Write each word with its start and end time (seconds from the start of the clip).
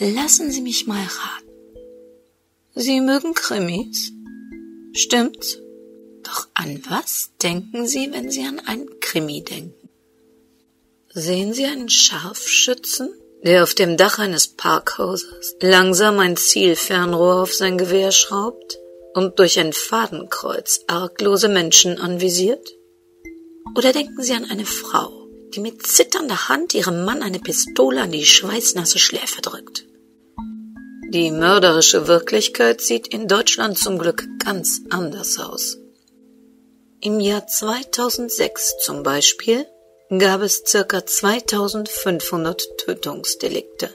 Lassen 0.00 0.50
Sie 0.50 0.60
mich 0.60 0.88
mal 0.88 1.04
raten. 1.04 1.50
Sie 2.74 3.00
mögen 3.00 3.32
Krimis? 3.34 4.10
Stimmt's? 4.92 5.58
Doch 6.24 6.48
an 6.54 6.82
was 6.88 7.30
denken 7.40 7.86
Sie, 7.86 8.10
wenn 8.10 8.28
Sie 8.28 8.42
an 8.42 8.58
einen 8.58 8.88
Krimi 8.98 9.44
denken? 9.44 9.88
Sehen 11.10 11.54
Sie 11.54 11.64
einen 11.64 11.88
Scharfschützen, 11.88 13.14
der 13.44 13.62
auf 13.62 13.74
dem 13.74 13.96
Dach 13.96 14.18
eines 14.18 14.48
Parkhauses 14.48 15.54
langsam 15.60 16.18
ein 16.18 16.36
Zielfernrohr 16.36 17.42
auf 17.42 17.54
sein 17.54 17.78
Gewehr 17.78 18.10
schraubt 18.10 18.78
und 19.14 19.38
durch 19.38 19.60
ein 19.60 19.72
Fadenkreuz 19.72 20.80
arglose 20.88 21.48
Menschen 21.48 21.98
anvisiert? 21.98 22.68
Oder 23.76 23.92
denken 23.92 24.20
Sie 24.24 24.32
an 24.32 24.46
eine 24.50 24.66
Frau, 24.66 25.13
die 25.54 25.60
mit 25.60 25.86
zitternder 25.86 26.48
Hand 26.48 26.74
ihrem 26.74 27.04
Mann 27.04 27.22
eine 27.22 27.38
Pistole 27.38 28.02
an 28.02 28.10
die 28.10 28.24
schweißnasse 28.24 28.98
Schläfe 28.98 29.40
drückt? 29.40 29.86
Die 31.10 31.30
mörderische 31.30 32.08
Wirklichkeit 32.08 32.80
sieht 32.80 33.06
in 33.06 33.28
Deutschland 33.28 33.78
zum 33.78 33.98
Glück 33.98 34.24
ganz 34.44 34.80
anders 34.90 35.38
aus. 35.38 35.78
Im 37.00 37.20
Jahr 37.20 37.46
2006 37.46 38.78
zum 38.82 39.02
Beispiel 39.04 39.66
gab 40.18 40.40
es 40.40 40.64
circa 40.66 41.06
2500 41.06 42.78
Tötungsdelikte. 42.78 43.94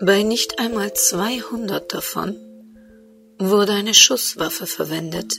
Bei 0.00 0.22
nicht 0.22 0.58
einmal 0.58 0.94
200 0.94 1.92
davon 1.92 2.36
wurde 3.38 3.72
eine 3.72 3.94
Schusswaffe 3.94 4.66
verwendet. 4.66 5.34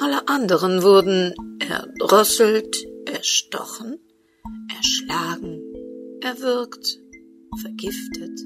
Alle 0.00 0.26
anderen 0.28 0.82
wurden 0.82 1.34
erdrosselt, 1.60 2.87
erstochen, 3.08 3.98
erschlagen, 4.76 5.62
erwürgt, 6.20 6.98
vergiftet. 7.60 8.38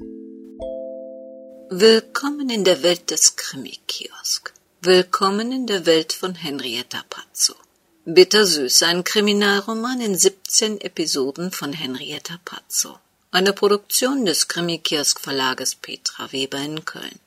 Willkommen 1.69 2.49
in 2.49 2.63
der 2.63 2.81
Welt 2.83 3.11
des 3.11 3.35
Krimi-Kiosk. 3.35 4.53
Willkommen 4.81 5.51
in 5.51 5.67
der 5.67 5.85
Welt 5.85 6.13
von 6.13 6.35
Henrietta 6.35 7.03
Pazzo. 7.09 7.55
Bittersüß, 8.05 8.83
ein 8.83 9.03
Kriminalroman 9.03 10.01
in 10.01 10.15
17 10.15 10.79
Episoden 10.81 11.51
von 11.51 11.73
Henrietta 11.73 12.39
Pazzo. 12.45 12.99
Eine 13.31 13.53
Produktion 13.53 14.25
des 14.25 14.47
Krimi-Kiosk 14.47 15.19
Verlages 15.19 15.75
Petra 15.75 16.31
Weber 16.31 16.59
in 16.59 16.85
Köln. 16.85 17.19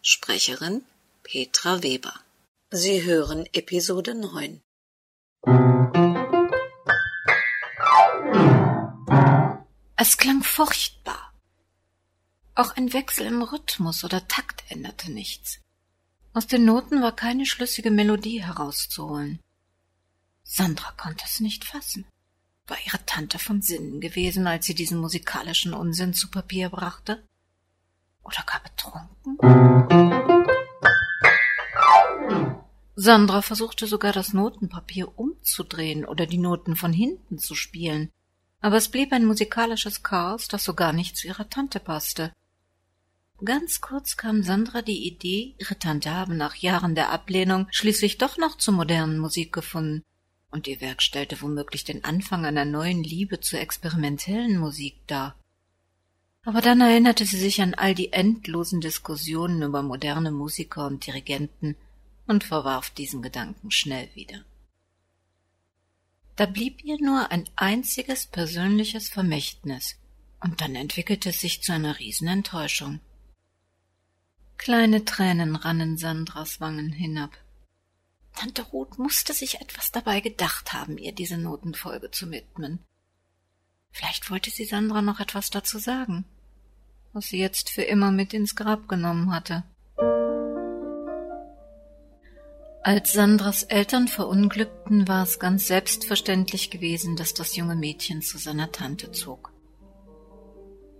Sprecherin 0.00 0.82
Petra 1.22 1.82
Weber. 1.82 2.14
Sie 2.70 3.04
hören 3.04 3.46
Episode 3.52 4.14
9. 4.14 4.60
Es 10.04 10.16
klang 10.16 10.42
furchtbar. 10.42 11.32
Auch 12.56 12.76
ein 12.76 12.92
Wechsel 12.92 13.24
im 13.24 13.40
Rhythmus 13.40 14.02
oder 14.02 14.26
Takt 14.26 14.64
änderte 14.68 15.12
nichts. 15.12 15.60
Aus 16.32 16.48
den 16.48 16.64
Noten 16.64 17.00
war 17.02 17.14
keine 17.14 17.46
schlüssige 17.46 17.92
Melodie 17.92 18.42
herauszuholen. 18.42 19.38
Sandra 20.42 20.90
konnte 20.96 21.24
es 21.24 21.38
nicht 21.38 21.64
fassen. 21.64 22.04
War 22.66 22.78
ihre 22.84 23.06
Tante 23.06 23.38
von 23.38 23.62
Sinnen 23.62 24.00
gewesen, 24.00 24.48
als 24.48 24.66
sie 24.66 24.74
diesen 24.74 24.98
musikalischen 24.98 25.72
Unsinn 25.72 26.14
zu 26.14 26.32
Papier 26.32 26.68
brachte? 26.68 27.24
Oder 28.24 28.42
gar 28.44 28.60
betrunken? 28.60 29.38
Sandra 32.96 33.40
versuchte 33.40 33.86
sogar 33.86 34.12
das 34.12 34.32
Notenpapier 34.32 35.16
umzudrehen 35.16 36.04
oder 36.04 36.26
die 36.26 36.38
Noten 36.38 36.74
von 36.74 36.92
hinten 36.92 37.38
zu 37.38 37.54
spielen, 37.54 38.10
aber 38.62 38.76
es 38.76 38.88
blieb 38.88 39.12
ein 39.12 39.26
musikalisches 39.26 40.02
Chaos, 40.02 40.48
das 40.48 40.64
so 40.64 40.72
gar 40.72 40.92
nicht 40.92 41.16
zu 41.16 41.26
ihrer 41.26 41.50
Tante 41.50 41.80
passte. 41.80 42.32
Ganz 43.44 43.80
kurz 43.80 44.16
kam 44.16 44.44
Sandra 44.44 44.82
die 44.82 45.04
Idee, 45.04 45.56
ihre 45.58 45.76
Tante 45.76 46.12
habe 46.12 46.34
nach 46.36 46.54
Jahren 46.54 46.94
der 46.94 47.10
Ablehnung 47.10 47.66
schließlich 47.72 48.18
doch 48.18 48.38
noch 48.38 48.56
zur 48.56 48.74
modernen 48.74 49.18
Musik 49.18 49.52
gefunden, 49.52 50.04
und 50.52 50.68
ihr 50.68 50.80
Werk 50.80 51.02
stellte 51.02 51.42
womöglich 51.42 51.82
den 51.82 52.04
Anfang 52.04 52.46
einer 52.46 52.64
neuen 52.64 53.02
Liebe 53.02 53.40
zur 53.40 53.58
experimentellen 53.58 54.58
Musik 54.58 54.94
dar. 55.08 55.36
Aber 56.44 56.60
dann 56.60 56.80
erinnerte 56.80 57.24
sie 57.24 57.38
sich 57.38 57.60
an 57.62 57.74
all 57.74 57.94
die 57.96 58.12
endlosen 58.12 58.80
Diskussionen 58.80 59.62
über 59.62 59.82
moderne 59.82 60.30
Musiker 60.30 60.86
und 60.86 61.04
Dirigenten 61.04 61.76
und 62.28 62.44
verwarf 62.44 62.90
diesen 62.90 63.22
Gedanken 63.22 63.72
schnell 63.72 64.08
wieder. 64.14 64.44
Da 66.36 66.46
blieb 66.46 66.82
ihr 66.82 66.96
nur 67.00 67.30
ein 67.30 67.48
einziges 67.56 68.26
persönliches 68.26 69.08
Vermächtnis, 69.08 69.96
und 70.40 70.60
dann 70.60 70.74
entwickelte 70.74 71.30
es 71.30 71.40
sich 71.40 71.62
zu 71.62 71.72
einer 71.72 71.98
Riesenenttäuschung. 71.98 73.00
Kleine 74.56 75.04
Tränen 75.04 75.56
rannen 75.56 75.98
Sandras 75.98 76.60
Wangen 76.60 76.92
hinab. 76.92 77.30
Tante 78.34 78.62
Ruth 78.62 78.98
musste 78.98 79.34
sich 79.34 79.60
etwas 79.60 79.92
dabei 79.92 80.20
gedacht 80.20 80.72
haben, 80.72 80.98
ihr 80.98 81.12
diese 81.12 81.36
Notenfolge 81.36 82.10
zu 82.10 82.30
widmen. 82.30 82.78
Vielleicht 83.90 84.30
wollte 84.30 84.50
sie 84.50 84.64
Sandra 84.64 85.02
noch 85.02 85.20
etwas 85.20 85.50
dazu 85.50 85.78
sagen, 85.78 86.24
was 87.12 87.26
sie 87.26 87.38
jetzt 87.38 87.68
für 87.68 87.82
immer 87.82 88.10
mit 88.10 88.32
ins 88.32 88.56
Grab 88.56 88.88
genommen 88.88 89.32
hatte. 89.32 89.64
Als 92.92 93.14
Sandras 93.14 93.62
Eltern 93.62 94.06
verunglückten, 94.06 95.08
war 95.08 95.22
es 95.22 95.38
ganz 95.38 95.66
selbstverständlich 95.66 96.68
gewesen, 96.70 97.16
dass 97.16 97.32
das 97.32 97.56
junge 97.56 97.74
Mädchen 97.74 98.20
zu 98.20 98.36
seiner 98.36 98.70
Tante 98.70 99.10
zog. 99.12 99.50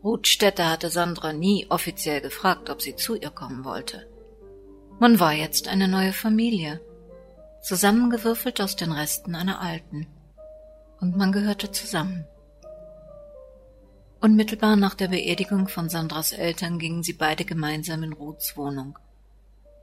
Ruth 0.03 0.26
Städter 0.26 0.70
hatte 0.70 0.88
Sandra 0.88 1.34
nie 1.34 1.66
offiziell 1.69 2.22
gefragt, 2.22 2.70
ob 2.70 2.80
sie 2.80 2.97
zu 2.97 3.14
ihr 3.14 3.28
kommen 3.28 3.66
wollte. 3.66 4.08
Man 5.00 5.20
war 5.20 5.34
jetzt 5.34 5.69
eine 5.69 5.86
neue 5.86 6.14
Familie, 6.14 6.80
zusammengewürfelt 7.60 8.62
aus 8.62 8.74
den 8.74 8.92
Resten 8.92 9.34
einer 9.34 9.60
alten, 9.60 10.06
und 10.98 11.19
man 11.19 11.30
gehörte 11.30 11.72
zusammen. 11.72 12.24
Unmittelbar 14.19 14.76
nach 14.76 14.94
der 14.94 15.09
Beerdigung 15.09 15.69
von 15.69 15.91
Sandras 15.91 16.32
Eltern 16.32 16.78
gingen 16.78 17.03
sie 17.03 17.12
beide 17.12 17.44
gemeinsam 17.44 18.03
in 18.03 18.14
Ruths 18.14 18.56
Wohnung. 18.56 18.98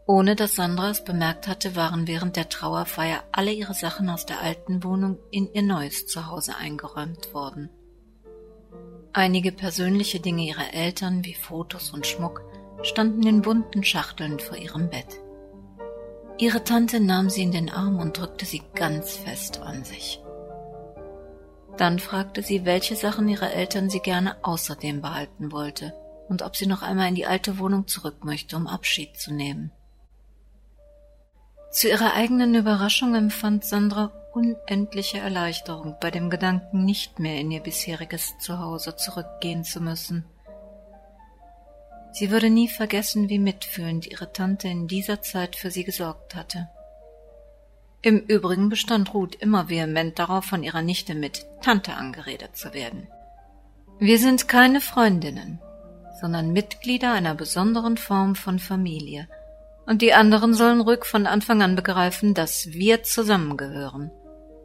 Ohne 0.10 0.36
dass 0.36 0.56
Sandra 0.56 0.90
es 0.90 1.04
bemerkt 1.04 1.48
hatte, 1.48 1.76
waren 1.76 2.08
während 2.08 2.36
der 2.36 2.50
Trauerfeier 2.50 3.22
alle 3.32 3.52
ihre 3.52 3.76
Sachen 3.76 4.10
aus 4.10 4.26
der 4.26 4.42
alten 4.42 4.84
Wohnung 4.84 5.20
in 5.30 5.54
ihr 5.54 5.62
neues 5.62 6.08
Zuhause 6.08 6.56
eingeräumt 6.56 7.32
worden. 7.32 7.70
Einige 9.14 9.52
persönliche 9.52 10.20
Dinge 10.20 10.42
ihrer 10.42 10.74
Eltern 10.74 11.24
wie 11.26 11.36
Fotos 11.36 11.92
und 11.92 12.08
Schmuck 12.08 12.42
standen 12.82 13.22
in 13.28 13.44
bunten 13.44 13.84
Schachteln 13.84 14.40
vor 14.40 14.58
ihrem 14.58 14.90
Bett. 14.90 15.20
Ihre 16.40 16.64
Tante 16.64 17.00
nahm 17.00 17.30
sie 17.30 17.44
in 17.44 17.52
den 17.52 17.70
Arm 17.70 18.00
und 18.00 18.18
drückte 18.18 18.48
sie 18.48 18.64
ganz 18.74 19.16
fest 19.16 19.62
an 19.62 19.84
sich. 19.84 20.24
Dann 21.78 22.00
fragte 22.00 22.42
sie, 22.42 22.66
welche 22.66 22.96
Sachen 22.96 23.30
ihrer 23.30 23.54
Eltern 23.54 23.92
sie 23.92 24.00
gerne 24.00 24.44
außerdem 24.44 25.04
behalten 25.04 25.52
wollte 25.52 25.94
und 26.30 26.42
ob 26.42 26.56
sie 26.56 26.66
noch 26.66 26.82
einmal 26.82 27.10
in 27.10 27.16
die 27.16 27.28
alte 27.28 27.60
Wohnung 27.60 27.86
zurück 27.86 28.26
möchte, 28.26 28.56
um 28.56 28.66
Abschied 28.66 29.16
zu 29.16 29.32
nehmen. 29.32 29.72
Zu 31.72 31.88
ihrer 31.88 32.14
eigenen 32.14 32.56
Überraschung 32.56 33.14
empfand 33.14 33.64
Sandra 33.64 34.12
unendliche 34.34 35.20
Erleichterung 35.20 35.96
bei 36.00 36.12
dem 36.12 36.30
Gedanken, 36.30 36.84
nicht 36.84 37.20
mehr 37.20 37.40
in 37.40 37.52
ihr 37.52 37.62
bisheriges 37.62 38.38
Zuhause 38.40 38.96
zurückgehen 38.96 39.64
zu 39.64 39.82
müssen. 39.82 40.26
Sie 42.12 42.32
würde 42.32 42.50
nie 42.50 42.68
vergessen, 42.68 43.30
wie 43.30 43.40
mitfühlend 43.40 44.08
ihre 44.08 44.34
Tante 44.34 44.68
in 44.68 44.88
dieser 44.88 45.22
Zeit 45.22 45.56
für 45.56 45.70
sie 45.70 45.84
gesorgt 45.84 46.36
hatte. 46.36 46.70
Im 48.02 48.20
Übrigen 48.20 48.70
bestand 48.70 49.14
Ruth 49.14 49.36
immer 49.36 49.70
vehement 49.70 50.18
darauf, 50.18 50.46
von 50.46 50.64
ihrer 50.64 50.82
Nichte 50.82 51.14
mit 51.14 51.46
Tante 51.62 51.94
angeredet 51.94 52.56
zu 52.56 52.74
werden. 52.74 53.08
Wir 54.00 54.18
sind 54.18 54.48
keine 54.48 54.82
Freundinnen, 54.82 55.60
sondern 56.20 56.54
Mitglieder 56.54 57.12
einer 57.12 57.36
besonderen 57.36 57.98
Form 57.98 58.36
von 58.36 58.58
Familie, 58.58 59.28
und 59.90 60.04
die 60.04 60.14
anderen 60.14 60.54
sollen 60.54 60.82
ruhig 60.82 61.04
von 61.04 61.26
Anfang 61.26 61.64
an 61.64 61.76
begreifen, 61.76 62.36
dass 62.36 62.72
wir 62.74 63.02
zusammengehören. 63.02 64.12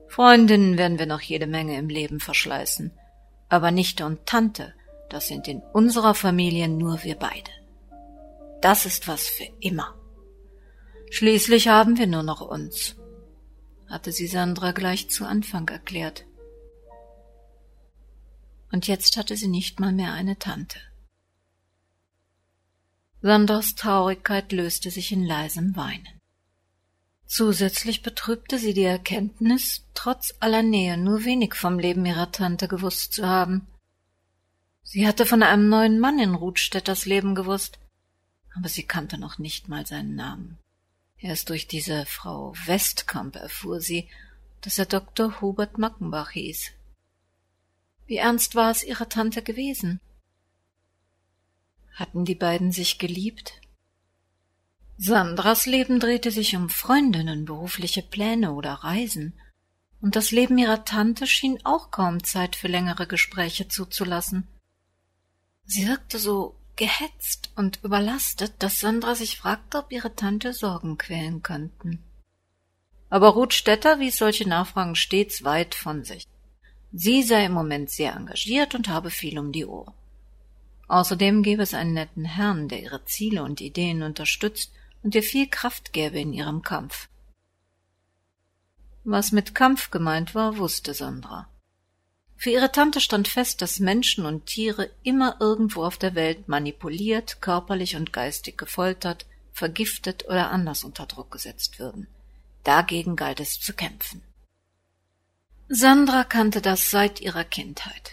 Freundinnen 0.06 0.76
werden 0.76 0.98
wir 0.98 1.06
noch 1.06 1.22
jede 1.22 1.46
Menge 1.46 1.78
im 1.78 1.88
Leben 1.88 2.20
verschleißen, 2.20 2.92
aber 3.48 3.70
Nichte 3.70 4.04
und 4.04 4.26
Tante, 4.26 4.74
das 5.08 5.28
sind 5.28 5.48
in 5.48 5.62
unserer 5.72 6.14
Familie 6.14 6.68
nur 6.68 7.04
wir 7.04 7.14
beide. 7.14 7.50
Das 8.60 8.84
ist 8.84 9.08
was 9.08 9.26
für 9.26 9.48
immer. 9.60 9.94
Schließlich 11.10 11.68
haben 11.68 11.96
wir 11.96 12.06
nur 12.06 12.22
noch 12.22 12.42
uns, 12.42 12.96
hatte 13.88 14.12
sie 14.12 14.26
Sandra 14.26 14.72
gleich 14.72 15.08
zu 15.08 15.24
Anfang 15.24 15.66
erklärt. 15.68 16.26
Und 18.70 18.88
jetzt 18.88 19.16
hatte 19.16 19.38
sie 19.38 19.48
nicht 19.48 19.80
mal 19.80 19.92
mehr 19.92 20.12
eine 20.12 20.38
Tante. 20.38 20.80
Sanders 23.26 23.74
Traurigkeit 23.74 24.52
löste 24.52 24.90
sich 24.90 25.10
in 25.10 25.24
leisem 25.24 25.74
Weinen. 25.76 26.20
Zusätzlich 27.24 28.02
betrübte 28.02 28.58
sie 28.58 28.74
die 28.74 28.84
Erkenntnis, 28.84 29.82
trotz 29.94 30.34
aller 30.40 30.62
Nähe 30.62 30.98
nur 30.98 31.24
wenig 31.24 31.54
vom 31.54 31.78
Leben 31.78 32.04
ihrer 32.04 32.32
Tante 32.32 32.68
gewusst 32.68 33.14
zu 33.14 33.26
haben. 33.26 33.66
Sie 34.82 35.06
hatte 35.06 35.24
von 35.24 35.42
einem 35.42 35.70
neuen 35.70 36.00
Mann 36.00 36.18
in 36.18 36.34
Rudstädters 36.34 37.06
Leben 37.06 37.34
gewusst, 37.34 37.78
aber 38.54 38.68
sie 38.68 38.82
kannte 38.82 39.16
noch 39.16 39.38
nicht 39.38 39.70
mal 39.70 39.86
seinen 39.86 40.16
Namen. 40.16 40.58
Erst 41.16 41.48
durch 41.48 41.66
diese 41.66 42.04
Frau 42.04 42.52
Westkamp 42.66 43.36
erfuhr 43.36 43.80
sie, 43.80 44.06
dass 44.60 44.78
er 44.78 44.84
Dr. 44.84 45.40
Hubert 45.40 45.78
Mackenbach 45.78 46.32
hieß. 46.32 46.72
Wie 48.04 48.18
ernst 48.18 48.54
war 48.54 48.70
es 48.70 48.84
ihrer 48.84 49.08
Tante 49.08 49.40
gewesen? 49.40 49.98
Hatten 51.94 52.24
die 52.24 52.34
beiden 52.34 52.72
sich 52.72 52.98
geliebt? 52.98 53.60
Sandras 54.96 55.66
Leben 55.66 56.00
drehte 56.00 56.30
sich 56.30 56.56
um 56.56 56.68
Freundinnen, 56.68 57.44
berufliche 57.44 58.02
Pläne 58.02 58.52
oder 58.52 58.72
Reisen, 58.72 59.38
und 60.00 60.16
das 60.16 60.32
Leben 60.32 60.58
ihrer 60.58 60.84
Tante 60.84 61.26
schien 61.26 61.64
auch 61.64 61.90
kaum 61.90 62.22
Zeit 62.22 62.56
für 62.56 62.68
längere 62.68 63.06
Gespräche 63.06 63.68
zuzulassen. 63.68 64.46
Sie 65.64 65.88
wirkte 65.88 66.18
so 66.18 66.56
gehetzt 66.76 67.50
und 67.56 67.82
überlastet, 67.82 68.52
dass 68.58 68.80
Sandra 68.80 69.14
sich 69.14 69.38
fragte, 69.38 69.78
ob 69.78 69.92
ihre 69.92 70.14
Tante 70.14 70.52
Sorgen 70.52 70.98
quälen 70.98 71.42
könnten. 71.42 72.02
Aber 73.08 73.28
Ruth 73.28 73.54
Stetter 73.54 74.00
wies 74.00 74.16
solche 74.16 74.48
Nachfragen 74.48 74.96
stets 74.96 75.44
weit 75.44 75.74
von 75.74 76.04
sich. 76.04 76.26
Sie 76.92 77.22
sei 77.22 77.46
im 77.46 77.52
Moment 77.52 77.90
sehr 77.90 78.14
engagiert 78.14 78.74
und 78.74 78.88
habe 78.88 79.10
viel 79.10 79.38
um 79.38 79.52
die 79.52 79.64
Ohr. 79.64 79.94
Außerdem 80.88 81.42
gäbe 81.42 81.62
es 81.62 81.74
einen 81.74 81.94
netten 81.94 82.24
Herrn, 82.24 82.68
der 82.68 82.82
ihre 82.82 83.04
Ziele 83.04 83.42
und 83.42 83.60
Ideen 83.60 84.02
unterstützt 84.02 84.72
und 85.02 85.14
ihr 85.14 85.22
viel 85.22 85.48
Kraft 85.48 85.92
gäbe 85.92 86.20
in 86.20 86.32
ihrem 86.32 86.62
Kampf. 86.62 87.08
Was 89.04 89.32
mit 89.32 89.54
Kampf 89.54 89.90
gemeint 89.90 90.34
war, 90.34 90.56
wusste 90.56 90.94
Sandra. 90.94 91.48
Für 92.36 92.50
ihre 92.50 92.72
Tante 92.72 93.00
stand 93.00 93.28
fest, 93.28 93.62
dass 93.62 93.80
Menschen 93.80 94.26
und 94.26 94.46
Tiere 94.46 94.90
immer 95.02 95.36
irgendwo 95.40 95.84
auf 95.84 95.98
der 95.98 96.14
Welt 96.14 96.48
manipuliert, 96.48 97.40
körperlich 97.40 97.96
und 97.96 98.12
geistig 98.12 98.58
gefoltert, 98.58 99.26
vergiftet 99.52 100.24
oder 100.26 100.50
anders 100.50 100.84
unter 100.84 101.06
Druck 101.06 101.30
gesetzt 101.30 101.78
würden. 101.78 102.08
Dagegen 102.64 103.14
galt 103.14 103.40
es 103.40 103.60
zu 103.60 103.72
kämpfen. 103.72 104.22
Sandra 105.68 106.24
kannte 106.24 106.60
das 106.60 106.90
seit 106.90 107.20
ihrer 107.20 107.44
Kindheit. 107.44 108.12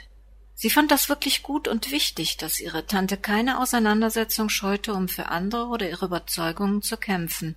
Sie 0.61 0.69
fand 0.69 0.91
das 0.91 1.09
wirklich 1.09 1.41
gut 1.41 1.67
und 1.67 1.89
wichtig, 1.89 2.37
dass 2.37 2.59
ihre 2.59 2.85
Tante 2.85 3.17
keine 3.17 3.59
Auseinandersetzung 3.59 4.47
scheute, 4.47 4.93
um 4.93 5.07
für 5.07 5.29
andere 5.29 5.65
oder 5.65 5.89
ihre 5.89 6.05
Überzeugungen 6.05 6.83
zu 6.83 6.97
kämpfen. 6.97 7.55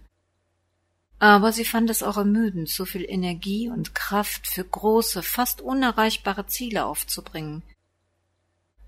Aber 1.19 1.53
sie 1.53 1.67
fand 1.67 1.91
es 1.91 2.03
auch 2.03 2.17
ermüdend, 2.17 2.71
so 2.71 2.87
viel 2.87 3.05
Energie 3.07 3.69
und 3.69 3.95
Kraft 3.95 4.47
für 4.47 4.65
große, 4.65 5.23
fast 5.23 5.61
unerreichbare 5.61 6.47
Ziele 6.47 6.87
aufzubringen. 6.87 7.63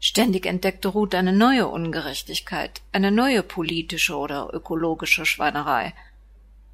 Ständig 0.01 0.47
entdeckte 0.47 0.89
Ruth 0.89 1.15
eine 1.15 1.35
neue 1.35 1.69
Ungerechtigkeit, 1.69 2.81
eine 2.93 3.11
neue 3.11 3.43
politische 3.43 4.17
oder 4.17 4.49
ökologische 4.55 5.27
Schweinerei. 5.27 5.93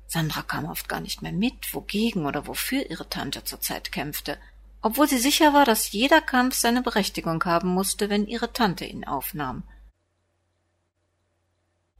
Sandra 0.06 0.42
kam 0.42 0.66
oft 0.66 0.88
gar 0.88 1.00
nicht 1.00 1.22
mehr 1.22 1.32
mit, 1.32 1.74
wogegen 1.74 2.24
oder 2.24 2.46
wofür 2.46 2.88
ihre 2.88 3.08
Tante 3.08 3.42
zurzeit 3.42 3.90
kämpfte– 3.90 4.38
obwohl 4.82 5.08
sie 5.08 5.18
sicher 5.18 5.54
war, 5.54 5.64
dass 5.64 5.92
jeder 5.92 6.20
Kampf 6.20 6.56
seine 6.56 6.82
Berechtigung 6.82 7.42
haben 7.44 7.68
musste, 7.68 8.10
wenn 8.10 8.26
ihre 8.26 8.52
Tante 8.52 8.84
ihn 8.84 9.04
aufnahm. 9.04 9.62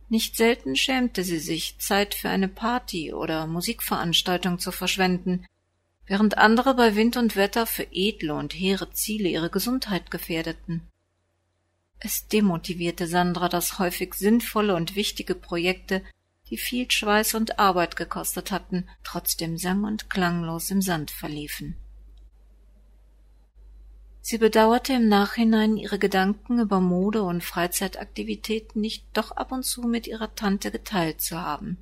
Nicht 0.09 0.37
selten 0.37 0.77
schämte 0.77 1.25
sie 1.25 1.39
sich, 1.39 1.79
Zeit 1.79 2.15
für 2.15 2.29
eine 2.29 2.49
Party 2.49 3.15
oder 3.15 3.47
Musikveranstaltung 3.47 4.59
zu 4.59 4.71
verschwenden, 4.71 5.47
während 6.07 6.37
andere 6.37 6.75
bei 6.75 6.97
Wind 6.97 7.17
und 7.17 7.37
Wetter 7.37 7.67
für 7.67 7.87
edle 7.93 8.35
und 8.35 8.53
hehre 8.53 8.91
Ziele 8.91 9.29
ihre 9.29 9.49
Gesundheit 9.49 10.11
gefährdeten. 10.11 10.87
Es 12.01 12.27
demotivierte 12.27 13.07
Sandra, 13.07 13.49
dass 13.49 13.79
häufig 13.79 14.15
sinnvolle 14.15 14.75
und 14.75 14.97
wichtige 14.97 15.37
Projekte, 15.37 16.03
die 16.51 16.59
viel 16.59 16.91
Schweiß 16.91 17.35
und 17.35 17.61
Arbeit 17.61 17.95
gekostet 17.97 18.51
hatten, 18.51 18.89
trotzdem 19.05 19.57
sang 19.57 19.85
und 19.85 20.11
klanglos 20.11 20.71
im 20.71 20.83
Sand 20.83 21.13
verliefen. 21.13 21.77
Sie 24.25 24.39
bedauerte 24.39 24.93
im 24.93 25.09
Nachhinein, 25.09 25.77
ihre 25.77 25.99
Gedanken 25.99 26.61
über 26.61 26.81
Mode 26.81 27.25
und 27.25 27.43
Freizeitaktivitäten 27.43 28.81
nicht 28.81 29.05
doch 29.15 29.33
ab 29.33 29.51
und 29.51 29.65
zu 29.65 29.83
mit 29.83 30.07
ihrer 30.07 30.33
Tante 30.37 30.71
geteilt 30.71 31.21
zu 31.21 31.41
haben. 31.41 31.77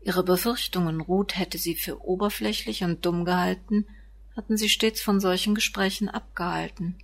Ihre 0.00 0.24
Befürchtungen, 0.24 1.02
Ruth 1.02 1.36
hätte 1.36 1.58
sie 1.58 1.74
für 1.74 2.02
oberflächlich 2.02 2.82
und 2.82 3.04
dumm 3.04 3.26
gehalten, 3.26 3.86
hatten 4.36 4.56
sie 4.56 4.70
stets 4.70 5.02
von 5.02 5.20
solchen 5.20 5.54
Gesprächen 5.54 6.08
abgehalten. 6.08 6.96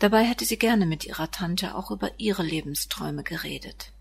Dabei 0.00 0.24
hätte 0.24 0.44
sie 0.44 0.58
gerne 0.58 0.86
mit 0.86 1.04
ihrer 1.04 1.30
Tante 1.30 1.76
auch 1.76 1.92
über 1.92 2.10
ihre 2.18 2.42
Lebensträume 2.42 3.22
geredet. 3.22 3.92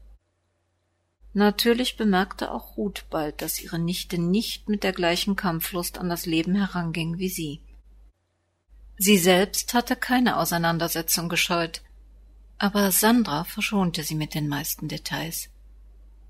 Natürlich 1.34 1.98
bemerkte 1.98 2.52
auch 2.52 2.78
Ruth 2.78 3.06
bald, 3.12 3.44
dass 3.44 3.62
ihre 3.62 3.78
Nichte 3.78 4.20
nicht 4.20 4.70
mit 4.70 4.84
der 4.84 4.92
gleichen 4.92 5.36
Kampflust 5.36 6.00
an 6.00 6.10
das 6.10 6.26
Leben 6.26 6.56
heranging 6.56 7.20
wie 7.20 7.30
sie. 7.30 7.62
Sie 8.98 9.18
selbst 9.18 9.74
hatte 9.74 9.96
keine 9.96 10.38
Auseinandersetzung 10.38 11.28
gescheut, 11.28 11.82
aber 12.58 12.92
Sandra 12.92 13.44
verschonte 13.44 14.04
sie 14.04 14.16
mit 14.16 14.36
den 14.36 14.48
meisten 14.48 14.88
Details. 14.88 15.50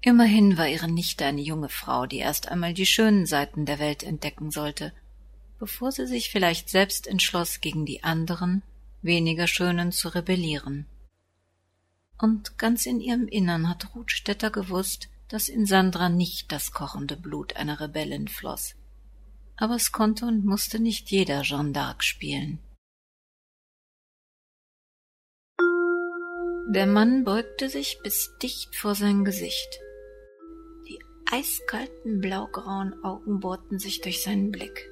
Immerhin 0.02 0.58
war 0.58 0.68
ihre 0.68 0.90
Nichte 0.90 1.26
eine 1.26 1.42
junge 1.42 1.70
Frau, 1.70 2.06
die 2.06 2.18
erst 2.18 2.50
einmal 2.50 2.74
die 2.74 2.86
schönen 2.86 3.26
Seiten 3.26 3.66
der 3.66 3.80
Welt 3.80 4.04
entdecken 4.04 4.52
sollte, 4.52 4.94
bevor 5.60 5.92
sie 5.92 6.08
sich 6.08 6.30
vielleicht 6.30 6.70
selbst 6.70 7.08
entschloss, 7.08 7.62
gegen 7.62 7.86
die 7.86 8.04
anderen, 8.04 8.64
weniger 9.02 9.48
schönen 9.48 9.92
zu 9.92 10.10
rebellieren. 10.10 10.86
Und 12.18 12.58
ganz 12.58 12.86
in 12.86 13.02
ihrem 13.02 13.28
Innern 13.28 13.70
hat 13.70 13.94
Ruth 13.96 14.12
Stetter 14.12 14.50
gewusst, 14.50 15.10
dass 15.28 15.50
in 15.50 15.66
Sandra 15.66 16.10
nicht 16.10 16.52
das 16.52 16.72
kochende 16.72 17.18
Blut 17.18 17.56
einer 17.56 17.80
Rebellin 17.80 18.28
floss 18.28 18.76
aber 19.58 19.76
es 19.76 19.92
konnte 19.92 20.26
und 20.26 20.46
musste 20.46 20.80
nicht 20.80 21.10
jeder 21.12 21.42
Jeanne 21.42 21.72
d'Arc 21.72 22.02
spielen. 22.02 22.60
Der 26.74 26.88
Mann 26.88 27.24
beugte 27.24 27.70
sich 27.70 28.00
bis 28.04 28.32
dicht 28.42 28.76
vor 28.76 28.96
sein 28.96 29.26
Gesicht. 29.26 29.80
Die 30.88 31.00
eiskalten 31.32 32.20
blaugrauen 32.20 33.04
Augen 33.04 33.42
bohrten 33.42 33.80
sich 33.80 34.02
durch 34.02 34.24
seinen 34.24 34.50
Blick. 34.52 34.90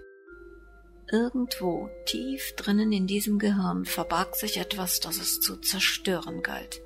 Irgendwo 1.12 1.90
tief 2.06 2.54
drinnen 2.56 2.92
in 2.92 3.08
diesem 3.08 3.40
Gehirn 3.40 3.86
verbarg 3.86 4.36
sich 4.36 4.58
etwas, 4.58 5.00
das 5.00 5.18
es 5.18 5.40
zu 5.40 5.58
zerstören 5.58 6.44
galt, 6.44 6.82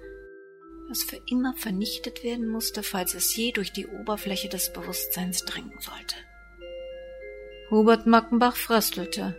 das 0.87 1.03
für 1.03 1.21
immer 1.29 1.55
vernichtet 1.57 2.23
werden 2.23 2.47
musste, 2.47 2.81
falls 2.81 3.13
es 3.15 3.35
je 3.35 3.51
durch 3.51 3.73
die 3.73 3.87
Oberfläche 3.87 4.49
des 4.49 4.71
Bewusstseins 4.71 5.45
dringen 5.45 5.77
sollte. 5.79 6.15
Hubert 7.71 8.05
Mackenbach 8.05 8.55
fröstelte. 8.55 9.35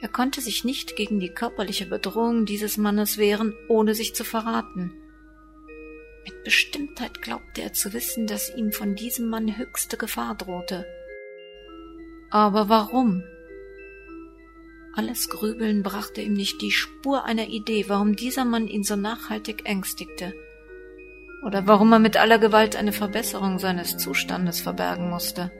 Er 0.00 0.08
konnte 0.08 0.40
sich 0.40 0.64
nicht 0.64 0.96
gegen 0.96 1.20
die 1.20 1.28
körperliche 1.28 1.86
Bedrohung 1.86 2.46
dieses 2.46 2.78
Mannes 2.78 3.18
wehren, 3.18 3.54
ohne 3.68 3.94
sich 3.94 4.14
zu 4.14 4.24
verraten. 4.24 4.92
Mit 6.24 6.42
Bestimmtheit 6.42 7.20
glaubte 7.20 7.62
er 7.62 7.72
zu 7.72 7.92
wissen, 7.92 8.26
dass 8.26 8.54
ihm 8.54 8.72
von 8.72 8.94
diesem 8.94 9.28
Mann 9.28 9.58
höchste 9.58 9.96
Gefahr 9.96 10.34
drohte. 10.34 10.86
Aber 12.30 12.68
warum? 12.68 13.22
Alles 14.94 15.28
Grübeln 15.28 15.82
brachte 15.82 16.22
ihm 16.22 16.32
nicht 16.32 16.62
die 16.62 16.70
Spur 16.70 17.24
einer 17.24 17.48
Idee, 17.48 17.84
warum 17.88 18.16
dieser 18.16 18.44
Mann 18.44 18.68
ihn 18.68 18.84
so 18.84 18.96
nachhaltig 18.96 19.62
ängstigte, 19.66 20.32
oder 21.44 21.66
warum 21.66 21.92
er 21.92 21.98
mit 21.98 22.16
aller 22.16 22.38
Gewalt 22.38 22.74
eine 22.74 22.92
Verbesserung 22.92 23.58
seines 23.58 23.98
Zustandes 23.98 24.60
verbergen 24.60 25.10
musste. 25.10 25.52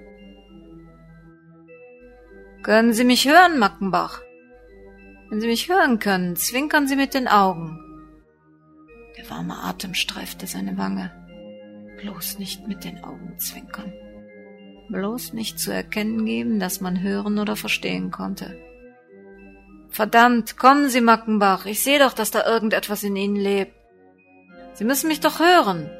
Können 2.63 2.93
Sie 2.93 3.05
mich 3.05 3.29
hören, 3.29 3.59
Mackenbach? 3.59 4.21
Wenn 5.29 5.41
Sie 5.41 5.49
mich 5.49 5.69
hören 5.69 5.99
können, 5.99 6.37
zwinkern 6.37 6.87
Sie 6.87 6.95
mit 6.95 7.13
den 7.13 7.27
Augen. 7.27 7.79
Der 9.17 9.29
warme 9.31 9.59
Atem 9.65 9.95
streifte 9.95 10.47
seine 10.47 10.79
Wange. 10.79 11.11
Bloß 12.01 12.39
nicht 12.39 12.69
mit 12.69 12.85
den 12.85 13.03
Augen 13.03 13.37
zwinkern. 13.39 13.93
Bloß 14.91 15.33
nicht 15.33 15.59
zu 15.59 15.73
erkennen 15.73 16.25
geben, 16.25 16.61
dass 16.61 16.81
man 16.81 17.03
hören 17.03 17.39
oder 17.39 17.57
verstehen 17.57 18.11
konnte. 18.11 18.57
Verdammt, 19.89 20.57
kommen 20.57 20.89
Sie, 20.89 21.01
Mackenbach. 21.01 21.67
Ich 21.67 21.83
sehe 21.83 21.99
doch, 21.99 22.13
dass 22.13 22.31
da 22.31 22.47
irgendetwas 22.47 23.03
in 23.03 23.17
Ihnen 23.17 23.37
lebt. 23.37 23.75
Sie 24.75 24.85
müssen 24.85 25.09
mich 25.09 25.21
doch 25.21 25.41
hören. 25.41 25.91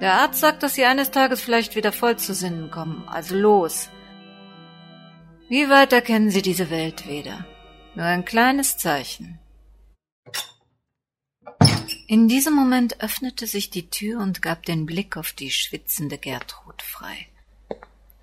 Der 0.00 0.14
Arzt 0.14 0.40
sagt, 0.40 0.62
dass 0.62 0.74
Sie 0.74 0.84
eines 0.84 1.10
Tages 1.10 1.40
vielleicht 1.40 1.76
wieder 1.76 1.92
voll 1.92 2.16
zu 2.16 2.32
Sinnen 2.32 2.70
kommen. 2.70 3.04
Also 3.08 3.36
los. 3.36 3.90
Wie 5.48 5.68
weit 5.68 5.92
erkennen 5.92 6.30
Sie 6.30 6.40
diese 6.40 6.70
Welt 6.70 7.06
wieder? 7.06 7.44
Nur 7.94 8.06
ein 8.06 8.24
kleines 8.24 8.78
Zeichen. 8.78 9.38
In 12.06 12.28
diesem 12.28 12.54
Moment 12.54 13.00
öffnete 13.02 13.46
sich 13.46 13.70
die 13.70 13.90
Tür 13.90 14.20
und 14.20 14.40
gab 14.40 14.64
den 14.64 14.86
Blick 14.86 15.16
auf 15.16 15.32
die 15.32 15.50
schwitzende 15.50 16.16
Gertrud 16.16 16.80
frei. 16.80 17.28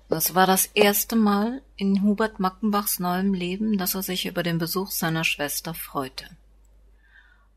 Das 0.08 0.34
war 0.34 0.46
das 0.46 0.66
erste 0.66 1.16
Mal 1.16 1.62
in 1.76 2.02
Hubert 2.02 2.38
Mackenbachs 2.38 2.98
neuem 2.98 3.34
Leben, 3.34 3.78
dass 3.78 3.94
er 3.94 4.02
sich 4.02 4.26
über 4.26 4.42
den 4.42 4.58
Besuch 4.58 4.90
seiner 4.90 5.24
Schwester 5.24 5.74
freute. 5.74 6.28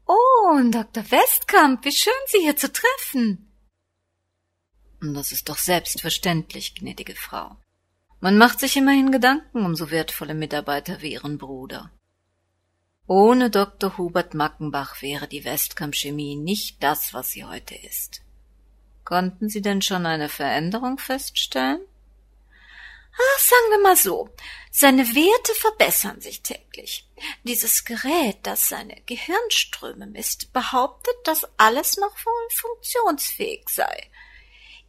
Oh, 0.08 0.62
Dr. 0.70 1.04
Westkamp, 1.10 1.84
wie 1.84 1.92
schön, 1.92 2.14
Sie 2.28 2.40
hier 2.40 2.56
zu 2.56 2.72
treffen. 2.72 3.52
Das 5.02 5.32
ist 5.32 5.50
doch 5.50 5.58
selbstverständlich, 5.58 6.76
gnädige 6.76 7.16
Frau. 7.16 7.58
Man 8.22 8.38
macht 8.38 8.60
sich 8.60 8.76
immerhin 8.78 9.12
Gedanken 9.12 9.66
um 9.66 9.76
so 9.76 9.92
wertvolle 9.92 10.34
Mitarbeiter 10.34 11.02
wie 11.02 11.14
Ihren 11.14 11.38
Bruder. 11.38 11.92
Ohne 13.08 13.52
Dr. 13.52 13.98
Hubert 13.98 14.34
Mackenbach 14.34 15.02
wäre 15.02 15.28
die 15.28 15.46
Westkamp 15.46 15.94
Chemie 15.96 16.36
nicht 16.36 16.82
das, 16.82 17.14
was 17.14 17.30
sie 17.30 17.44
heute 17.44 17.76
ist. 17.76 18.22
Konnten 19.04 19.48
Sie 19.50 19.62
denn 19.62 19.84
schon 19.84 20.08
eine 20.08 20.30
Veränderung 20.30 20.98
feststellen? 20.98 21.82
Ach, 23.14 23.40
sagen 23.40 23.70
wir 23.70 23.80
mal 23.80 23.96
so, 23.96 24.30
seine 24.72 25.08
Werte 25.16 25.54
verbessern 25.54 26.20
sich 26.20 26.42
täglich. 26.42 27.08
Dieses 27.44 27.86
Gerät, 27.86 28.40
das 28.44 28.68
seine 28.68 29.00
Gehirnströme 29.06 30.08
misst, 30.08 30.52
behauptet, 30.52 31.16
dass 31.24 31.48
alles 31.58 31.98
noch 31.98 32.16
wohl 32.26 32.50
funktionsfähig 32.50 33.70
sei. 33.70 34.10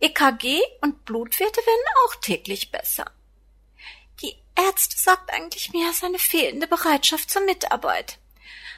EKG 0.00 0.60
und 0.80 1.04
Blutwerte 1.04 1.60
werden 1.60 1.86
auch 2.06 2.16
täglich 2.16 2.72
besser. 2.72 3.10
Die 4.22 4.36
Ärzte 4.54 4.96
sagt 4.98 5.32
eigentlich 5.32 5.72
mehr 5.72 5.92
seine 5.92 6.18
fehlende 6.18 6.66
Bereitschaft 6.66 7.30
zur 7.30 7.42
Mitarbeit. 7.42 8.18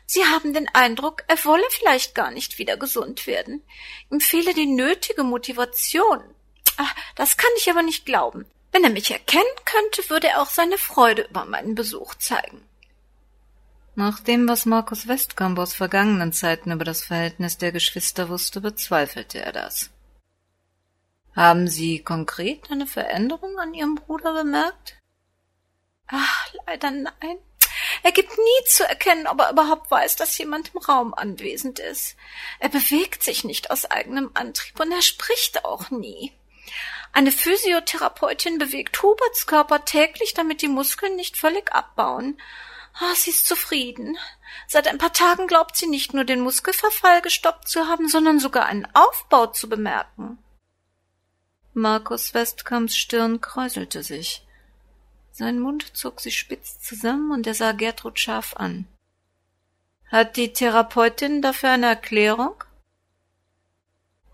Sie 0.07 0.25
haben 0.25 0.54
den 0.54 0.68
Eindruck, 0.75 1.23
er 1.28 1.45
wolle 1.45 1.64
vielleicht 1.71 2.14
gar 2.14 2.30
nicht 2.30 2.59
wieder 2.59 2.76
gesund 2.76 3.26
werden. 3.26 3.62
Ihm 4.11 4.21
fehle 4.21 4.54
die 4.54 4.66
nötige 4.66 5.23
Motivation. 5.23 6.23
Ach, 6.78 6.95
das 7.14 7.37
kann 7.37 7.50
ich 7.59 7.71
aber 7.71 7.83
nicht 7.83 8.07
glauben. 8.07 8.47
Wenn 8.73 8.85
er 8.85 8.90
mich 8.90 9.11
erkennen 9.11 9.45
könnte, 9.64 10.09
würde 10.09 10.28
er 10.28 10.42
auch 10.42 10.49
seine 10.49 10.78
Freude 10.78 11.23
über 11.23 11.45
meinen 11.45 11.75
Besuch 11.75 12.14
zeigen. 12.14 12.62
Nach 13.97 14.21
dem, 14.21 14.49
was 14.49 14.64
Markus 14.64 15.09
Westkamp 15.09 15.59
aus 15.59 15.75
vergangenen 15.75 16.33
Zeiten 16.33 16.71
über 16.71 16.85
das 16.85 17.02
Verhältnis 17.02 17.59
der 17.59 17.73
Geschwister 17.73 18.28
wusste, 18.28 18.61
bezweifelte 18.61 19.40
er 19.40 19.52
das. 19.52 19.90
Haben 21.35 21.68
Sie 21.68 22.02
konkret 22.02 22.71
eine 22.71 22.87
Veränderung 22.87 23.59
an 23.59 23.75
Ihrem 23.75 23.97
Bruder 23.97 24.33
bemerkt? 24.33 24.98
Ach, 26.09 26.55
leider 26.67 26.91
nein. 26.91 27.38
Er 28.03 28.12
gibt 28.12 28.31
nie 28.31 28.65
zu 28.67 28.88
erkennen, 28.88 29.27
ob 29.27 29.41
er 29.41 29.50
überhaupt 29.50 29.91
weiß, 29.91 30.17
dass 30.17 30.38
jemand 30.38 30.75
im 30.75 30.81
Raum 30.81 31.15
anwesend 31.15 31.79
ist. 31.79 32.17
Er 32.59 32.69
bewegt 32.69 33.23
sich 33.23 33.45
nicht 33.45 33.71
aus 33.71 33.85
eigenem 33.85 34.31
Antrieb 34.35 34.79
und 34.81 34.93
er 34.93 35.03
spricht 35.03 35.65
auch 35.65 35.91
nie. 35.91 36.33
Eine 37.12 37.33
Physiotherapeutin 37.33 38.59
bewegt 38.59 39.03
Huberts 39.03 39.47
Körper 39.47 39.85
täglich, 39.85 40.35
damit 40.35 40.62
die 40.62 40.69
Muskeln 40.69 41.17
nicht 41.17 41.37
völlig 41.37 41.73
abbauen. 41.73 42.41
Ah, 42.95 43.15
sie 43.15 43.31
ist 43.31 43.47
zufrieden. 43.47 44.19
Seit 44.67 44.88
ein 44.88 44.99
paar 44.99 45.12
Tagen 45.12 45.47
glaubt 45.47 45.77
sie 45.77 45.87
nicht 45.87 46.15
nur 46.15 46.25
den 46.25 46.41
Muskelverfall 46.41 47.23
gestoppt 47.23 47.69
zu 47.69 47.87
haben, 47.87 48.09
sondern 48.09 48.41
sogar 48.41 48.67
einen 48.67 48.88
Aufbau 48.95 49.47
zu 49.47 49.69
bemerken. 49.69 50.38
Markus 51.75 52.35
Westkamps 52.35 52.97
Stirn 52.97 53.41
kräuselte 53.41 54.03
sich. 54.03 54.45
Sein 55.38 55.61
Mund 55.61 55.97
zog 55.97 56.21
sich 56.21 56.37
spitz 56.37 56.80
zusammen 56.80 57.30
und 57.30 57.47
er 57.47 57.54
sah 57.54 57.71
Gertrud 57.71 58.18
scharf 58.18 58.57
an. 58.57 58.88
Hat 60.11 60.37
die 60.37 60.52
Therapeutin 60.52 61.42
dafür 61.42 61.71
eine 61.71 61.87
Erklärung? 61.87 62.64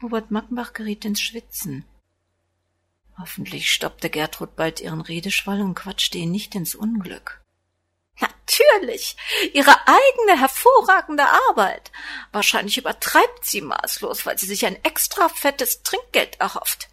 Hubert 0.00 0.30
Mackenbach 0.30 0.72
geriet 0.72 1.04
ins 1.04 1.20
Schwitzen. 1.20 1.84
Hoffentlich 3.20 3.70
stoppte 3.70 4.08
Gertrud 4.08 4.56
bald 4.56 4.80
ihren 4.80 5.02
Redeschwall 5.02 5.60
und 5.60 5.74
quatschte 5.74 6.16
ihn 6.16 6.30
nicht 6.30 6.54
ins 6.54 6.74
Unglück. 6.74 7.42
Natürlich, 8.18 9.18
ihre 9.52 9.76
eigene 9.86 10.40
hervorragende 10.40 11.26
Arbeit. 11.50 11.92
Wahrscheinlich 12.32 12.78
übertreibt 12.78 13.44
sie 13.44 13.60
maßlos, 13.60 14.24
weil 14.24 14.38
sie 14.38 14.46
sich 14.46 14.64
ein 14.64 14.82
extra 14.82 15.28
fettes 15.28 15.82
Trinkgeld 15.82 16.40
erhofft. 16.40 16.88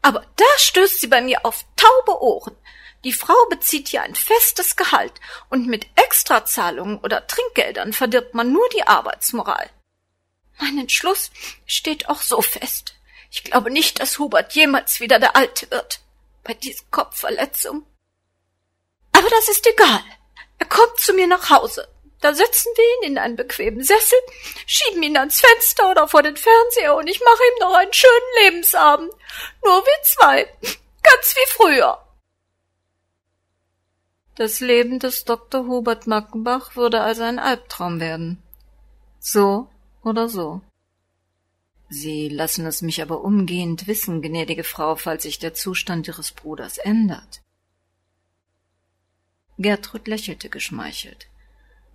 Aber 0.00 0.24
da 0.36 0.46
stößt 0.56 0.98
sie 0.98 1.08
bei 1.08 1.20
mir 1.20 1.44
auf 1.44 1.66
taube 1.76 2.22
Ohren. 2.22 2.56
Die 3.04 3.12
Frau 3.12 3.34
bezieht 3.50 3.88
hier 3.88 4.02
ein 4.02 4.14
festes 4.14 4.76
Gehalt, 4.76 5.14
und 5.50 5.66
mit 5.66 5.86
Extrazahlungen 5.96 6.98
oder 6.98 7.26
Trinkgeldern 7.26 7.92
verdirbt 7.92 8.34
man 8.34 8.52
nur 8.52 8.68
die 8.70 8.86
Arbeitsmoral. 8.86 9.70
Mein 10.60 10.78
Entschluss 10.78 11.30
steht 11.66 12.08
auch 12.08 12.22
so 12.22 12.40
fest. 12.40 12.94
Ich 13.30 13.42
glaube 13.42 13.70
nicht, 13.70 14.00
dass 14.00 14.18
Hubert 14.18 14.52
jemals 14.52 15.00
wieder 15.00 15.18
der 15.18 15.34
Alte 15.34 15.70
wird. 15.70 16.00
Bei 16.44 16.54
diesen 16.54 16.88
Kopfverletzungen. 16.90 17.86
Aber 19.12 19.28
das 19.30 19.48
ist 19.48 19.66
egal. 19.66 20.02
Er 20.58 20.66
kommt 20.66 21.00
zu 21.00 21.12
mir 21.14 21.26
nach 21.26 21.50
Hause. 21.50 21.88
Da 22.20 22.34
setzen 22.34 22.72
wir 22.76 22.84
ihn 22.84 23.12
in 23.12 23.18
einen 23.18 23.34
bequemen 23.34 23.82
Sessel, 23.82 24.18
schieben 24.64 25.02
ihn 25.02 25.16
ans 25.16 25.40
Fenster 25.40 25.90
oder 25.90 26.06
vor 26.06 26.22
den 26.22 26.36
Fernseher 26.36 26.94
und 26.94 27.08
ich 27.08 27.20
mache 27.20 27.42
ihm 27.50 27.58
noch 27.58 27.74
einen 27.74 27.92
schönen 27.92 28.44
Lebensabend. 28.44 29.12
Nur 29.64 29.84
wie 29.84 30.04
zwei. 30.04 30.44
Ganz 31.02 31.34
wie 31.34 31.48
früher. 31.48 32.06
Das 34.34 34.60
Leben 34.60 34.98
des 34.98 35.24
Dr. 35.24 35.66
Hubert 35.66 36.06
Mackenbach 36.06 36.74
würde 36.74 37.02
also 37.02 37.22
ein 37.22 37.38
Albtraum 37.38 38.00
werden. 38.00 38.42
So 39.20 39.68
oder 40.02 40.28
so. 40.28 40.62
Sie 41.90 42.30
lassen 42.30 42.64
es 42.64 42.80
mich 42.80 43.02
aber 43.02 43.22
umgehend 43.22 43.86
wissen, 43.86 44.22
gnädige 44.22 44.64
Frau, 44.64 44.96
falls 44.96 45.24
sich 45.24 45.38
der 45.38 45.52
Zustand 45.52 46.08
Ihres 46.08 46.32
Bruders 46.32 46.78
ändert. 46.78 47.42
Gertrud 49.58 50.08
lächelte 50.08 50.48
geschmeichelt. 50.48 51.28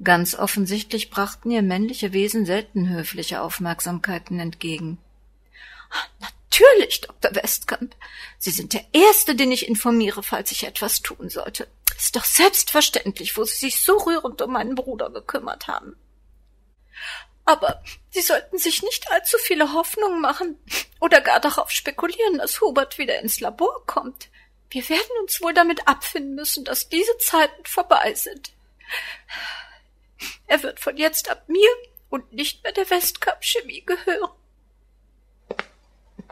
Ganz 0.03 0.35
offensichtlich 0.35 1.09
brachten 1.09 1.49
ihr 1.49 1.63
männliche 1.63 2.13
Wesen 2.13 2.45
selten 2.45 2.87
höfliche 2.89 3.41
Aufmerksamkeiten 3.41 4.39
entgegen. 4.39 4.99
Natürlich, 6.57 7.01
Dr. 7.01 7.35
Westkamp. 7.35 7.95
Sie 8.39 8.49
sind 8.49 8.73
der 8.73 8.85
Erste, 8.91 9.35
den 9.35 9.51
ich 9.51 9.67
informiere, 9.67 10.23
falls 10.23 10.51
ich 10.51 10.63
etwas 10.63 11.01
tun 11.01 11.29
sollte. 11.29 11.67
Ist 11.95 12.15
doch 12.15 12.25
selbstverständlich, 12.25 13.37
wo 13.37 13.43
Sie 13.43 13.57
sich 13.57 13.81
so 13.81 13.97
rührend 13.97 14.41
um 14.41 14.53
meinen 14.53 14.75
Bruder 14.75 15.09
gekümmert 15.09 15.67
haben. 15.67 15.95
Aber 17.45 17.83
Sie 18.09 18.21
sollten 18.21 18.57
sich 18.57 18.81
nicht 18.81 19.09
allzu 19.11 19.37
viele 19.37 19.73
Hoffnungen 19.73 20.19
machen 20.19 20.59
oder 20.99 21.21
gar 21.21 21.39
darauf 21.39 21.69
spekulieren, 21.69 22.39
dass 22.39 22.59
Hubert 22.59 22.97
wieder 22.97 23.19
ins 23.19 23.39
Labor 23.39 23.85
kommt. 23.85 24.29
Wir 24.69 24.87
werden 24.89 25.21
uns 25.21 25.41
wohl 25.41 25.53
damit 25.53 25.87
abfinden 25.87 26.35
müssen, 26.35 26.65
dass 26.65 26.89
diese 26.89 27.17
Zeiten 27.19 27.65
vorbei 27.65 28.15
sind. 28.15 28.51
Er 30.47 30.63
wird 30.63 30.79
von 30.79 30.97
jetzt 30.97 31.29
ab 31.29 31.47
mir 31.47 31.69
und 32.09 32.33
nicht 32.33 32.63
mehr 32.63 32.73
der 32.73 32.89
Westkamp 32.89 33.43
Chemie 33.43 33.85
gehören. 33.85 34.31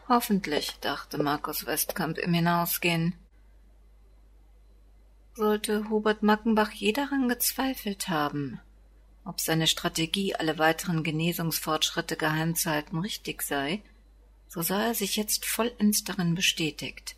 Hoffentlich, 0.08 0.74
dachte 0.82 1.18
Markus 1.18 1.66
Westkamp 1.66 2.20
im 2.20 2.32
Hinausgehen. 2.32 3.16
Sollte 5.34 5.90
Hubert 5.90 6.22
Mackenbach 6.22 6.72
je 6.72 6.92
daran 6.92 7.28
gezweifelt 7.28 8.08
haben, 8.08 8.62
ob 9.26 9.40
seine 9.40 9.66
Strategie, 9.66 10.36
alle 10.36 10.60
weiteren 10.60 11.04
Genesungsfortschritte 11.04 12.18
geheim 12.18 12.54
zu 12.54 12.70
halten, 12.70 13.00
richtig 13.00 13.42
sei, 13.42 13.82
so 14.48 14.62
sah 14.62 14.86
er 14.86 14.94
sich 14.94 15.16
jetzt 15.16 15.44
vollends 15.44 16.04
darin 16.04 16.36
bestätigt, 16.36 17.16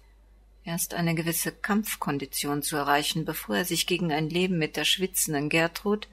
erst 0.63 0.93
eine 0.93 1.13
gewisse 1.13 1.51
Kampfkondition 1.51 2.63
zu 2.63 2.77
erreichen, 2.77 3.25
bevor 3.25 3.57
er 3.57 3.65
sich 3.65 3.85
gegen 3.85 4.13
ein 4.13 4.29
Leben 4.29 4.57
mit 4.57 4.77
der 4.77 4.85
schwitzenden 4.85 5.49
Gertrud 5.49 6.07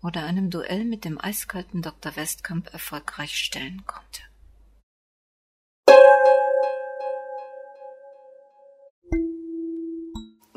oder 0.00 0.22
einem 0.22 0.48
Duell 0.48 0.84
mit 0.84 1.04
dem 1.04 1.20
eiskalten 1.20 1.82
Dr. 1.82 2.14
Westkamp 2.14 2.72
erfolgreich 2.72 3.36
stellen 3.36 3.84
konnte. 3.84 4.27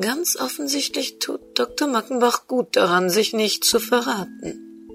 Ganz 0.02 0.36
offensichtlich 0.36 1.20
tut 1.20 1.40
Dr. 1.54 1.88
Mackenbach 1.88 2.48
gut 2.48 2.76
daran, 2.76 3.12
sich 3.12 3.34
nicht 3.34 3.64
zu 3.64 3.80
verraten. 3.80 4.90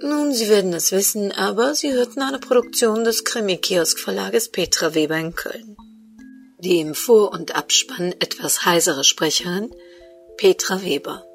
Nun, 0.00 0.32
Sie 0.32 0.48
werden 0.48 0.72
es 0.72 0.92
wissen, 0.92 1.32
aber 1.32 1.74
Sie 1.74 1.92
hörten 1.92 2.22
eine 2.22 2.38
Produktion 2.38 3.02
des 3.02 3.24
Krimi-Kiosk-Verlages 3.24 4.50
Petra 4.50 4.94
Weber 4.94 5.16
in 5.16 5.34
Köln. 5.34 5.76
Die 6.60 6.78
im 6.78 6.94
Vor- 6.94 7.32
und 7.32 7.56
Abspann 7.56 8.14
etwas 8.20 8.64
heisere 8.64 9.02
Sprecherin 9.02 9.74
Petra 10.36 10.84
Weber. 10.84 11.26